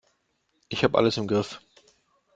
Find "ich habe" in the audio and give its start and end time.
0.67-0.97